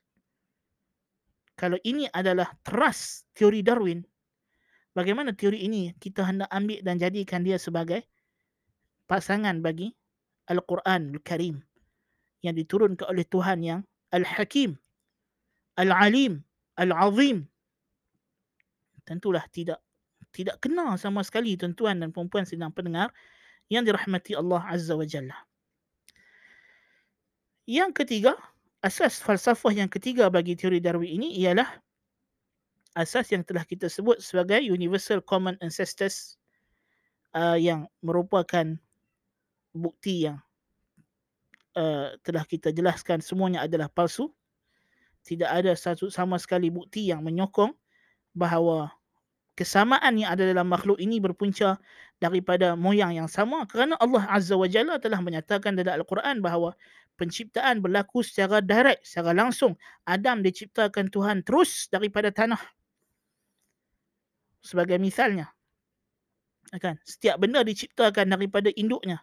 Kalau 1.59 1.77
ini 1.85 2.09
adalah 2.15 2.49
trust 2.65 3.29
teori 3.37 3.61
Darwin, 3.61 4.01
bagaimana 4.97 5.35
teori 5.35 5.61
ini 5.61 5.93
kita 6.01 6.25
hendak 6.25 6.49
ambil 6.49 6.79
dan 6.81 6.97
jadikan 6.97 7.45
dia 7.45 7.61
sebagai 7.61 8.01
pasangan 9.05 9.59
bagi 9.61 9.91
Al-Quran 10.49 11.13
Al-Karim 11.13 11.61
yang 12.41 12.57
diturunkan 12.57 13.05
oleh 13.11 13.27
Tuhan 13.29 13.61
yang 13.61 13.79
Al-Hakim, 14.09 14.73
Al-Alim, 15.77 16.41
Al-Azim. 16.79 17.50
Tentulah 19.07 19.45
tidak 19.49 19.81
tidak 20.31 20.63
kena 20.63 20.95
sama 20.95 21.25
sekali 21.25 21.59
tuan-tuan 21.59 21.99
dan 21.99 22.09
puan-puan 22.15 22.47
sedang 22.47 22.71
pendengar 22.71 23.11
yang 23.67 23.83
dirahmati 23.83 24.35
Allah 24.35 24.63
Azza 24.67 24.95
wa 24.95 25.03
Jalla. 25.03 25.37
Yang 27.67 28.03
ketiga, 28.03 28.33
asas 28.83 29.21
falsafah 29.21 29.71
yang 29.71 29.87
ketiga 29.87 30.27
bagi 30.27 30.57
teori 30.57 30.81
Darwin 30.81 31.21
ini 31.21 31.39
ialah 31.39 31.67
asas 32.97 33.31
yang 33.31 33.47
telah 33.47 33.63
kita 33.63 33.87
sebut 33.87 34.19
sebagai 34.19 34.59
universal 34.59 35.23
common 35.23 35.55
ancestors 35.63 36.35
uh, 37.31 37.55
yang 37.55 37.87
merupakan 38.03 38.75
bukti 39.71 40.27
yang 40.27 40.43
uh, 41.79 42.11
telah 42.27 42.43
kita 42.43 42.75
jelaskan 42.75 43.23
semuanya 43.23 43.63
adalah 43.63 43.87
palsu. 43.87 44.31
Tidak 45.21 45.47
ada 45.47 45.77
satu 45.77 46.09
sama 46.09 46.41
sekali 46.41 46.73
bukti 46.73 47.13
yang 47.13 47.21
menyokong 47.21 47.77
bahawa 48.31 48.91
kesamaan 49.59 50.15
yang 50.17 50.31
ada 50.31 50.47
dalam 50.47 50.67
makhluk 50.71 50.97
ini 50.97 51.19
berpunca 51.19 51.77
daripada 52.17 52.77
moyang 52.77 53.13
yang 53.13 53.29
sama 53.29 53.65
kerana 53.67 53.97
Allah 53.99 54.23
Azza 54.31 54.55
wa 54.55 54.69
Jalla 54.69 55.01
telah 55.01 55.19
menyatakan 55.19 55.75
dalam 55.75 56.01
Al-Quran 56.01 56.39
bahawa 56.39 56.73
penciptaan 57.19 57.83
berlaku 57.83 58.25
secara 58.25 58.63
direct, 58.63 59.05
secara 59.05 59.35
langsung. 59.35 59.77
Adam 60.09 60.41
diciptakan 60.41 61.13
Tuhan 61.13 61.45
terus 61.45 61.85
daripada 61.91 62.33
tanah. 62.33 62.61
Sebagai 64.61 65.01
misalnya 65.01 65.49
kan 66.79 66.95
setiap 67.03 67.35
benda 67.41 67.61
diciptakan 67.67 68.31
daripada 68.31 68.71
induknya. 68.73 69.19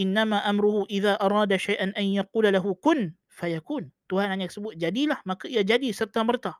Innama 0.00 0.40
amruhu 0.48 0.88
idza 0.88 1.20
arada 1.20 1.60
shay'an 1.60 1.92
an 1.94 2.06
yaqula 2.08 2.48
lahu 2.48 2.72
kun 2.80 3.12
fayakun. 3.28 3.92
Tuhan 4.08 4.32
hanya 4.32 4.48
sebut 4.48 4.72
jadilah 4.80 5.20
maka 5.28 5.46
ia 5.52 5.60
jadi 5.60 5.92
serta 5.92 6.24
merta 6.24 6.56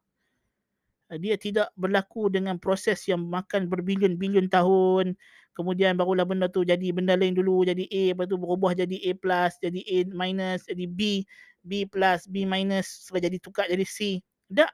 dia 1.21 1.37
tidak 1.37 1.69
berlaku 1.77 2.33
dengan 2.33 2.57
proses 2.57 3.05
yang 3.09 3.25
makan 3.27 3.69
berbilion-bilion 3.69 4.49
tahun. 4.49 5.17
Kemudian 5.53 6.01
barulah 6.01 6.25
benda 6.25 6.49
tu 6.49 6.65
jadi 6.65 6.93
benda 6.97 7.13
lain 7.13 7.37
dulu. 7.37 7.65
Jadi 7.69 7.85
A 7.93 8.17
lepas 8.17 8.25
tu 8.25 8.41
berubah 8.41 8.73
jadi 8.73 8.97
A 9.09 9.11
plus 9.19 9.53
jadi 9.61 9.81
A 9.85 9.97
minus 10.09 10.65
jadi 10.65 10.85
B 10.89 11.29
B 11.61 11.85
plus 11.85 12.25
B 12.25 12.49
minus. 12.49 13.09
Sampai 13.09 13.21
jadi 13.21 13.37
tukar 13.37 13.69
jadi 13.69 13.85
C. 13.85 14.25
Tak. 14.49 14.73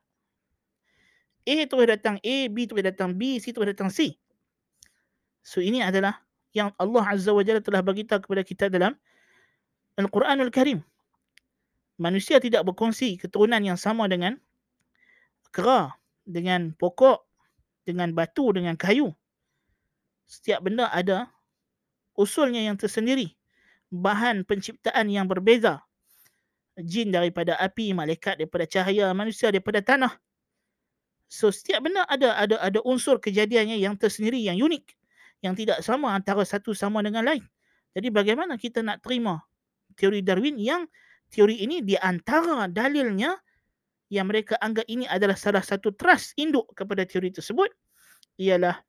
A 1.49 1.57
terus 1.65 1.87
datang 1.89 2.21
A, 2.21 2.37
B 2.53 2.69
terus 2.69 2.85
datang 2.85 3.17
B, 3.17 3.41
C 3.41 3.51
terus 3.57 3.73
datang 3.73 3.89
C. 3.89 4.15
So 5.41 5.65
ini 5.65 5.81
adalah 5.81 6.21
yang 6.53 6.77
Allah 6.77 7.05
Azza 7.09 7.33
wa 7.33 7.41
Jalla 7.41 7.65
telah 7.65 7.81
bagi 7.81 8.05
tahu 8.05 8.29
kepada 8.29 8.43
kita 8.45 8.65
dalam 8.69 8.93
Al-Quranul 9.97 10.53
Karim. 10.53 10.85
Manusia 11.99 12.39
tidak 12.39 12.69
berkongsi 12.69 13.19
keturunan 13.19 13.59
yang 13.65 13.81
sama 13.81 14.07
dengan 14.07 14.37
kera, 15.51 15.91
dengan 16.29 16.77
pokok, 16.77 17.25
dengan 17.89 18.13
batu, 18.13 18.53
dengan 18.53 18.77
kayu. 18.77 19.17
Setiap 20.29 20.69
benda 20.69 20.93
ada 20.93 21.33
usulnya 22.13 22.61
yang 22.61 22.77
tersendiri. 22.77 23.33
Bahan 23.89 24.45
penciptaan 24.45 25.09
yang 25.09 25.25
berbeza. 25.25 25.81
Jin 26.77 27.09
daripada 27.11 27.57
api, 27.57 27.97
malaikat 27.97 28.37
daripada 28.37 28.69
cahaya, 28.69 29.11
manusia 29.17 29.49
daripada 29.49 29.81
tanah. 29.81 30.13
So 31.29 31.53
setiap 31.53 31.85
benda 31.85 32.09
ada 32.09 32.37
ada 32.41 32.57
ada 32.57 32.81
unsur 32.89 33.21
kejadiannya 33.21 33.77
yang 33.77 34.01
tersendiri 34.01 34.41
yang 34.41 34.57
unik 34.57 34.97
yang 35.45 35.53
tidak 35.53 35.85
sama 35.85 36.17
antara 36.17 36.41
satu 36.43 36.73
sama 36.73 37.05
dengan 37.05 37.21
lain. 37.29 37.45
Jadi 37.93 38.09
bagaimana 38.09 38.57
kita 38.57 38.81
nak 38.81 39.05
terima 39.05 39.45
teori 39.95 40.25
Darwin 40.25 40.57
yang 40.57 40.89
teori 41.29 41.61
ini 41.61 41.85
di 41.85 42.01
antara 42.01 42.65
dalilnya 42.67 43.37
yang 44.09 44.29
mereka 44.29 44.57
anggap 44.61 44.89
ini 44.89 45.05
adalah 45.05 45.37
salah 45.37 45.61
satu 45.61 45.93
trust 45.93 46.33
induk 46.41 46.69
kepada 46.73 47.05
teori 47.05 47.29
tersebut 47.33 47.69
ialah 48.41 48.81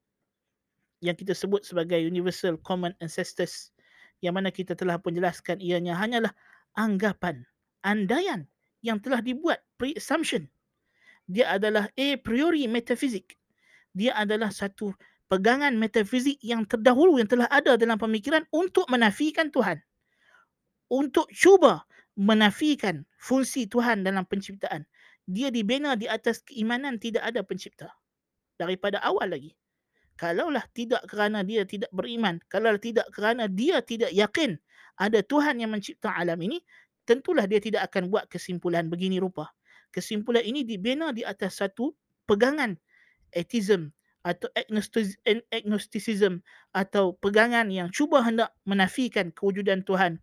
yang 1.03 1.15
kita 1.15 1.35
sebut 1.35 1.63
sebagai 1.63 1.99
universal 1.99 2.59
common 2.59 2.95
ancestors 3.03 3.71
yang 4.19 4.35
mana 4.35 4.51
kita 4.51 4.75
telah 4.75 4.99
pun 4.99 5.15
jelaskan 5.15 5.59
ianya 5.63 5.95
hanyalah 5.95 6.31
anggapan 6.75 7.43
andaian 7.83 8.47
yang 8.83 8.99
telah 8.99 9.19
dibuat 9.19 9.63
pre-assumption 9.79 10.47
dia 11.29 11.45
adalah 11.53 11.85
a 11.93 12.17
priori 12.17 12.65
metafizik. 12.65 13.37
Dia 13.93 14.17
adalah 14.17 14.49
satu 14.49 14.97
pegangan 15.29 15.77
metafizik 15.77 16.41
yang 16.41 16.65
terdahulu 16.65 17.21
yang 17.21 17.29
telah 17.29 17.45
ada 17.53 17.77
dalam 17.77 18.01
pemikiran 18.01 18.49
untuk 18.49 18.89
menafikan 18.89 19.53
Tuhan. 19.53 19.77
Untuk 20.89 21.29
cuba 21.29 21.85
menafikan 22.17 23.05
fungsi 23.21 23.69
Tuhan 23.69 24.01
dalam 24.01 24.25
penciptaan. 24.25 24.88
Dia 25.29 25.53
dibina 25.53 25.93
di 25.93 26.09
atas 26.09 26.41
keimanan 26.41 26.97
tidak 26.97 27.29
ada 27.29 27.45
pencipta. 27.45 27.93
Daripada 28.57 28.97
awal 29.05 29.29
lagi. 29.29 29.53
Kalaulah 30.17 30.65
tidak 30.73 31.05
kerana 31.05 31.45
dia 31.45 31.63
tidak 31.63 31.87
beriman, 31.93 32.41
kalau 32.51 32.75
tidak 32.75 33.07
kerana 33.13 33.47
dia 33.47 33.79
tidak 33.79 34.11
yakin 34.11 34.59
ada 34.99 35.23
Tuhan 35.23 35.63
yang 35.63 35.71
mencipta 35.71 36.11
alam 36.11 36.35
ini, 36.43 36.59
tentulah 37.07 37.47
dia 37.47 37.63
tidak 37.63 37.87
akan 37.87 38.11
buat 38.11 38.27
kesimpulan 38.27 38.91
begini 38.91 39.15
rupa 39.15 39.47
kesimpulan 39.89 40.45
ini 40.45 40.61
dibina 40.65 41.09
di 41.09 41.25
atas 41.25 41.61
satu 41.61 41.93
pegangan 42.29 42.77
atheism 43.33 43.93
atau 44.21 44.51
agnosticism 45.49 46.43
atau 46.75 47.15
pegangan 47.17 47.71
yang 47.71 47.89
cuba 47.89 48.21
hendak 48.21 48.51
menafikan 48.67 49.31
kewujudan 49.33 49.81
Tuhan 49.87 50.19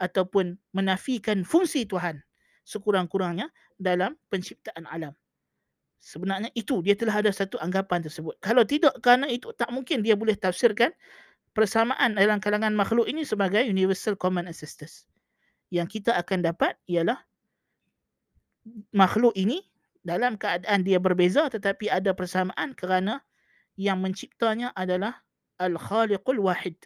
ataupun 0.00 0.58
menafikan 0.74 1.46
fungsi 1.46 1.86
Tuhan 1.86 2.24
sekurang-kurangnya 2.64 3.52
dalam 3.76 4.16
penciptaan 4.32 4.88
alam. 4.88 5.12
Sebenarnya 6.04 6.52
itu 6.52 6.84
dia 6.84 6.92
telah 6.92 7.24
ada 7.24 7.32
satu 7.32 7.56
anggapan 7.60 8.04
tersebut. 8.04 8.36
Kalau 8.44 8.60
tidak 8.68 8.92
kerana 9.00 9.24
itu 9.28 9.52
tak 9.56 9.72
mungkin 9.72 10.04
dia 10.04 10.12
boleh 10.12 10.36
tafsirkan 10.36 10.92
persamaan 11.56 12.12
dalam 12.18 12.42
kalangan 12.44 12.76
makhluk 12.76 13.08
ini 13.08 13.24
sebagai 13.24 13.64
universal 13.64 14.12
common 14.12 14.44
ancestors. 14.44 15.08
Yang 15.72 16.00
kita 16.00 16.12
akan 16.20 16.44
dapat 16.44 16.76
ialah 16.84 17.24
makhluk 18.92 19.32
ini 19.32 19.64
dalam 20.04 20.36
keadaan 20.36 20.84
dia 20.84 21.00
berbeza 21.00 21.48
tetapi 21.48 21.88
ada 21.88 22.12
persamaan 22.12 22.76
kerana 22.76 23.24
yang 23.80 24.04
menciptanya 24.04 24.76
adalah 24.76 25.24
Al-Khaliqul 25.56 26.42
Wahid. 26.42 26.76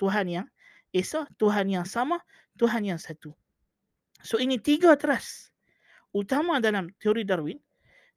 Tuhan 0.00 0.26
yang 0.32 0.46
Esa, 0.92 1.24
Tuhan 1.40 1.72
yang 1.72 1.88
sama, 1.88 2.20
Tuhan 2.60 2.84
yang 2.84 3.00
satu. 3.00 3.32
So 4.22 4.38
ini 4.38 4.58
tiga 4.58 4.94
teras 4.94 5.50
utama 6.14 6.62
dalam 6.62 6.90
teori 7.02 7.26
Darwin 7.26 7.58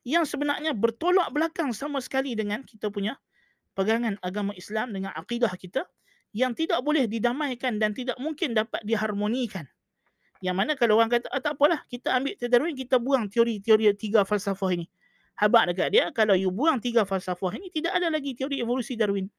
yang 0.05 0.23
sebenarnya 0.23 0.77
bertolak 0.77 1.33
belakang 1.33 1.73
sama 1.73 1.97
sekali 1.97 2.37
dengan 2.37 2.61
kita 2.61 2.93
punya 2.93 3.17
pegangan 3.73 4.15
agama 4.21 4.53
Islam 4.53 4.93
dengan 4.93 5.11
akidah 5.17 5.51
kita 5.57 5.89
yang 6.35 6.53
tidak 6.53 6.83
boleh 6.85 7.09
didamaikan 7.09 7.81
dan 7.81 7.95
tidak 7.95 8.15
mungkin 8.21 8.53
dapat 8.53 8.83
diharmonikan. 8.85 9.65
Yang 10.43 10.55
mana 10.55 10.71
kalau 10.75 10.99
orang 10.99 11.09
kata, 11.09 11.31
ah, 11.31 11.39
tak 11.39 11.55
apalah, 11.55 11.81
kita 11.87 12.11
ambil 12.11 12.35
teori 12.35 12.51
Darwin, 12.51 12.75
kita 12.75 12.99
buang 12.99 13.25
teori-teori 13.31 13.95
tiga 13.95 14.27
falsafah 14.27 14.75
ini. 14.75 14.85
Habak 15.39 15.71
dekat 15.71 15.89
dia, 15.95 16.05
kalau 16.11 16.35
you 16.35 16.51
buang 16.51 16.77
tiga 16.83 17.07
falsafah 17.07 17.55
ini, 17.55 17.71
tidak 17.71 17.95
ada 17.95 18.11
lagi 18.11 18.35
teori 18.35 18.59
evolusi 18.59 18.99
Darwin. 18.99 19.31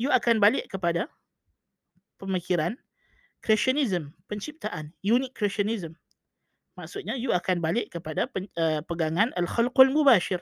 You 0.00 0.08
akan 0.08 0.40
balik 0.40 0.72
kepada 0.72 1.12
pemikiran 2.16 2.80
creationism, 3.40 4.12
penciptaan, 4.28 4.92
unique 5.00 5.32
creationism. 5.36 5.96
Maksudnya 6.76 7.16
you 7.18 7.34
akan 7.34 7.60
balik 7.60 7.92
kepada 7.92 8.28
pen, 8.30 8.48
uh, 8.56 8.80
pegangan 8.84 9.34
al-khalqul 9.36 9.90
mubashir, 9.92 10.40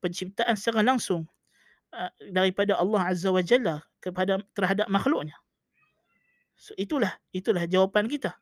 penciptaan 0.00 0.56
secara 0.56 0.80
langsung 0.80 1.28
uh, 1.92 2.12
daripada 2.32 2.78
Allah 2.78 3.12
Azza 3.12 3.28
wa 3.28 3.42
Jalla 3.44 3.84
kepada 4.00 4.40
terhadap 4.54 4.86
makhluknya. 4.88 5.36
So 6.58 6.74
itulah 6.74 7.14
itulah 7.30 7.64
jawapan 7.66 8.10
kita. 8.10 8.34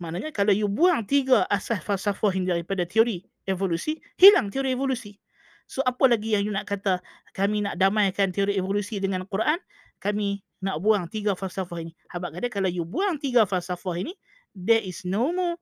Maknanya 0.00 0.32
kalau 0.32 0.54
you 0.56 0.64
buang 0.70 1.04
tiga 1.04 1.44
asas 1.52 1.84
falsafah 1.84 2.32
daripada 2.40 2.88
teori 2.88 3.20
evolusi, 3.44 4.00
hilang 4.16 4.48
teori 4.48 4.72
evolusi. 4.72 5.20
So 5.68 5.84
apa 5.84 6.08
lagi 6.08 6.34
yang 6.34 6.48
you 6.48 6.52
nak 6.54 6.66
kata 6.66 6.98
kami 7.36 7.62
nak 7.62 7.76
damaikan 7.76 8.32
teori 8.32 8.56
evolusi 8.56 8.98
dengan 8.98 9.28
Quran, 9.28 9.60
kami 10.00 10.40
nak 10.60 10.76
buang 10.80 11.08
tiga 11.08 11.32
falsafah 11.32 11.80
ini. 11.80 11.92
Habak 12.12 12.36
kata 12.36 12.48
kalau 12.52 12.68
you 12.68 12.84
buang 12.84 13.16
tiga 13.16 13.48
falsafah 13.48 13.96
ini, 13.96 14.12
there 14.52 14.80
is 14.80 15.02
no 15.08 15.32
more 15.32 15.56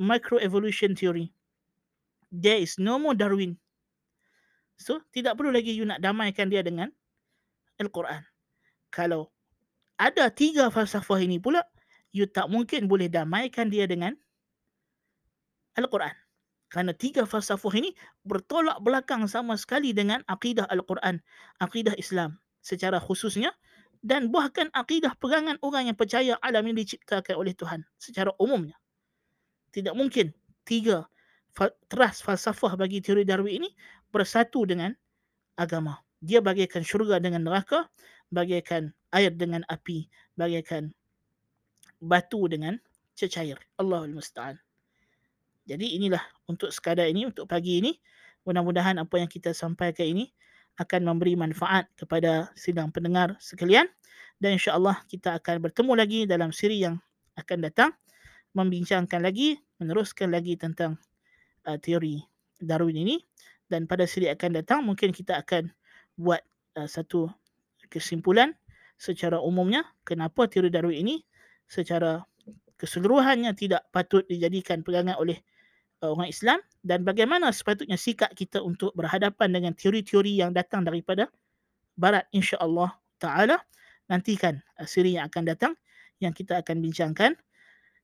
microevolution 0.00 0.96
theory. 0.96 1.32
There 2.32 2.60
is 2.60 2.80
no 2.80 2.96
more 3.00 3.16
Darwin. 3.16 3.56
So, 4.78 5.02
tidak 5.12 5.36
perlu 5.36 5.52
lagi 5.52 5.74
you 5.74 5.84
nak 5.84 6.00
damaikan 6.00 6.48
dia 6.48 6.62
dengan 6.62 6.88
Al-Quran. 7.82 8.22
Kalau 8.88 9.28
ada 9.98 10.30
tiga 10.32 10.70
falsafah 10.70 11.18
ini 11.18 11.36
pula, 11.42 11.66
you 12.14 12.24
tak 12.24 12.48
mungkin 12.48 12.86
boleh 12.86 13.10
damaikan 13.10 13.68
dia 13.68 13.84
dengan 13.84 14.14
Al-Quran. 15.76 16.14
Kerana 16.68 16.92
tiga 16.92 17.24
falsafah 17.24 17.72
ini 17.74 17.96
bertolak 18.28 18.78
belakang 18.84 19.24
sama 19.24 19.56
sekali 19.56 19.96
dengan 19.96 20.20
akidah 20.28 20.68
Al-Quran, 20.68 21.20
akidah 21.58 21.96
Islam 21.96 22.36
secara 22.60 23.00
khususnya 23.00 23.50
dan 24.08 24.32
bahkan 24.32 24.72
akidah 24.72 25.12
pegangan 25.20 25.60
orang 25.60 25.92
yang 25.92 25.96
percaya 26.00 26.40
alam 26.40 26.64
ini 26.64 26.80
diciptakan 26.80 27.36
oleh 27.36 27.52
Tuhan 27.52 27.84
secara 28.00 28.32
umumnya. 28.40 28.72
Tidak 29.68 29.92
mungkin 29.92 30.32
tiga 30.64 31.04
teras 31.92 32.24
falsafah 32.24 32.80
bagi 32.80 33.04
teori 33.04 33.28
Darwin 33.28 33.60
ini 33.60 33.68
bersatu 34.08 34.64
dengan 34.64 34.96
agama. 35.60 36.00
Dia 36.24 36.40
bagaikan 36.40 36.80
syurga 36.80 37.20
dengan 37.20 37.44
neraka, 37.44 37.84
bagaikan 38.32 38.88
air 39.12 39.28
dengan 39.36 39.60
api, 39.68 40.08
bagaikan 40.40 40.88
batu 42.00 42.48
dengan 42.48 42.80
cecair. 43.12 43.60
Allahul 43.76 44.16
Musta'an. 44.16 44.56
Jadi 45.68 46.00
inilah 46.00 46.24
untuk 46.48 46.72
sekadar 46.72 47.12
ini, 47.12 47.28
untuk 47.28 47.44
pagi 47.44 47.84
ini. 47.84 47.92
Mudah-mudahan 48.48 48.96
apa 48.96 49.20
yang 49.20 49.28
kita 49.28 49.52
sampaikan 49.52 50.08
ini 50.08 50.32
akan 50.78 51.00
memberi 51.04 51.34
manfaat 51.34 51.90
kepada 51.98 52.50
sidang 52.54 52.94
pendengar 52.94 53.34
sekalian. 53.42 53.90
Dan 54.38 54.54
insya-Allah 54.54 55.02
kita 55.10 55.34
akan 55.42 55.66
bertemu 55.66 55.92
lagi 55.98 56.20
dalam 56.24 56.54
siri 56.54 56.86
yang 56.86 57.02
akan 57.34 57.66
datang 57.66 57.90
membincangkan 58.54 59.18
lagi 59.18 59.58
meneruskan 59.82 60.30
lagi 60.30 60.54
tentang 60.54 60.94
uh, 61.66 61.78
teori 61.78 62.22
Darwin 62.62 62.98
ini. 63.02 63.16
Dan 63.68 63.84
pada 63.90 64.06
siri 64.06 64.30
akan 64.30 64.62
datang 64.62 64.86
mungkin 64.86 65.10
kita 65.10 65.42
akan 65.42 65.68
buat 66.14 66.40
uh, 66.78 66.86
satu 66.86 67.26
kesimpulan 67.90 68.54
secara 68.98 69.38
umumnya 69.42 69.86
kenapa 70.06 70.46
teori 70.46 70.70
Darwin 70.70 71.06
ini 71.06 71.16
secara 71.70 72.22
keseluruhannya 72.78 73.50
tidak 73.58 73.86
patut 73.90 74.22
dijadikan 74.30 74.82
pegangan 74.86 75.18
oleh 75.18 75.42
uh, 76.02 76.10
orang 76.14 76.30
Islam 76.30 76.58
dan 76.86 77.02
bagaimana 77.02 77.50
sepatutnya 77.50 77.98
sikap 77.98 78.32
kita 78.34 78.62
untuk 78.62 78.94
berhadapan 78.94 79.54
dengan 79.54 79.72
teori-teori 79.74 80.40
yang 80.40 80.54
datang 80.54 80.86
daripada 80.86 81.30
barat 81.98 82.26
insya-Allah 82.34 82.94
taala. 83.18 83.58
Nantikan 84.08 84.62
uh, 84.80 84.86
siri 84.88 85.18
yang 85.18 85.28
akan 85.28 85.44
datang 85.44 85.72
yang 86.18 86.34
kita 86.34 86.58
akan 86.62 86.82
bincangkan 86.82 87.36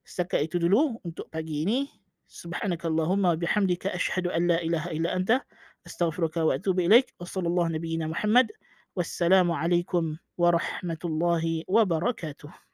setakat 0.05 0.47
itu 0.47 0.61
dulu 0.61 1.01
untuk 1.03 1.27
pagi 1.33 1.65
ini. 1.65 1.89
Subhanakallahumma 2.25 3.37
bihamdika 3.37 3.93
ashhadu 3.93 4.33
an 4.33 4.49
la 4.49 4.57
ilaha 4.61 4.89
illa 4.89 5.13
anta 5.13 5.45
astaghfiruka 5.85 6.41
wa 6.41 6.57
atubu 6.57 6.85
ilaik. 6.85 7.13
Wa 7.21 7.29
sallallahu 7.29 7.73
nabiyyina 7.73 8.09
muhammad. 8.09 8.49
Wassalamu 8.95 9.51
alaikum 9.51 10.15
warahmatullahi 10.39 11.67
wabarakatuh 11.67 12.65